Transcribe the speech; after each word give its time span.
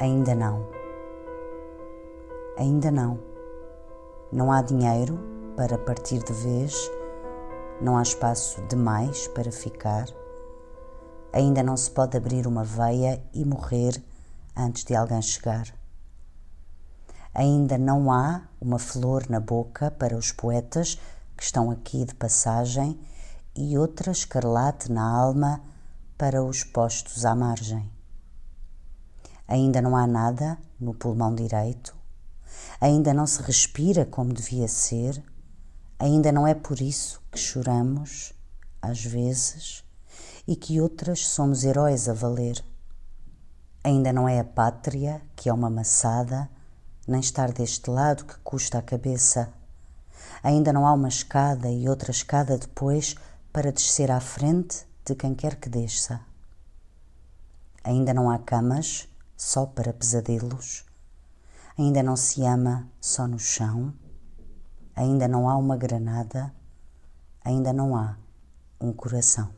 Ainda 0.00 0.32
não. 0.32 0.64
Ainda 2.56 2.88
não. 2.88 3.18
Não 4.30 4.52
há 4.52 4.62
dinheiro 4.62 5.18
para 5.56 5.76
partir 5.76 6.22
de 6.22 6.32
vez, 6.32 6.88
não 7.80 7.96
há 7.96 8.02
espaço 8.02 8.62
demais 8.68 9.26
para 9.26 9.50
ficar. 9.50 10.06
Ainda 11.32 11.64
não 11.64 11.76
se 11.76 11.90
pode 11.90 12.16
abrir 12.16 12.46
uma 12.46 12.62
veia 12.62 13.20
e 13.34 13.44
morrer 13.44 14.00
antes 14.56 14.84
de 14.84 14.94
alguém 14.94 15.20
chegar. 15.20 15.66
Ainda 17.34 17.76
não 17.76 18.12
há 18.12 18.42
uma 18.60 18.78
flor 18.78 19.28
na 19.28 19.40
boca 19.40 19.90
para 19.90 20.16
os 20.16 20.30
poetas 20.30 20.94
que 21.36 21.42
estão 21.42 21.72
aqui 21.72 22.04
de 22.04 22.14
passagem 22.14 23.00
e 23.52 23.76
outra 23.76 24.12
escarlate 24.12 24.92
na 24.92 25.02
alma 25.02 25.60
para 26.16 26.40
os 26.40 26.62
postos 26.62 27.24
à 27.24 27.34
margem. 27.34 27.97
Ainda 29.48 29.80
não 29.80 29.96
há 29.96 30.06
nada 30.06 30.58
no 30.78 30.92
pulmão 30.92 31.34
direito, 31.34 31.96
ainda 32.78 33.14
não 33.14 33.26
se 33.26 33.40
respira 33.40 34.04
como 34.04 34.34
devia 34.34 34.68
ser, 34.68 35.24
ainda 35.98 36.30
não 36.30 36.46
é 36.46 36.54
por 36.54 36.82
isso 36.82 37.22
que 37.32 37.38
choramos, 37.38 38.34
às 38.82 39.02
vezes, 39.02 39.82
e 40.46 40.54
que 40.54 40.78
outras 40.82 41.26
somos 41.26 41.64
heróis 41.64 42.10
a 42.10 42.12
valer. 42.12 42.62
Ainda 43.82 44.12
não 44.12 44.28
é 44.28 44.38
a 44.38 44.44
pátria 44.44 45.22
que 45.34 45.48
é 45.48 45.52
uma 45.52 45.70
maçada, 45.70 46.50
nem 47.06 47.20
estar 47.20 47.50
deste 47.50 47.88
lado 47.88 48.26
que 48.26 48.38
custa 48.40 48.76
a 48.76 48.82
cabeça. 48.82 49.50
Ainda 50.42 50.74
não 50.74 50.86
há 50.86 50.92
uma 50.92 51.08
escada 51.08 51.70
e 51.70 51.88
outra 51.88 52.10
escada 52.10 52.58
depois 52.58 53.14
para 53.50 53.72
descer 53.72 54.10
à 54.10 54.20
frente 54.20 54.86
de 55.06 55.14
quem 55.14 55.34
quer 55.34 55.56
que 55.56 55.70
desça. 55.70 56.20
Ainda 57.82 58.12
não 58.12 58.28
há 58.28 58.38
camas 58.38 59.07
só 59.38 59.64
para 59.64 59.92
pesadelos, 59.92 60.84
ainda 61.78 62.02
não 62.02 62.16
se 62.16 62.44
ama 62.44 62.90
só 63.00 63.28
no 63.28 63.38
chão, 63.38 63.94
ainda 64.96 65.28
não 65.28 65.48
há 65.48 65.56
uma 65.56 65.76
granada, 65.76 66.52
ainda 67.44 67.72
não 67.72 67.94
há 67.96 68.18
um 68.80 68.92
coração. 68.92 69.48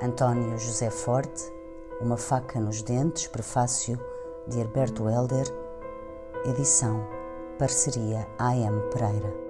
António 0.00 0.56
José 0.56 0.88
Forte, 0.88 1.52
Uma 2.00 2.16
Faca 2.16 2.60
nos 2.60 2.80
Dentes, 2.80 3.26
prefácio 3.26 3.98
de 4.46 4.60
Herberto 4.60 5.08
Helder 5.08 5.69
Edição 6.46 7.06
Parceria 7.58 8.26
AM 8.38 8.80
Pereira. 8.90 9.49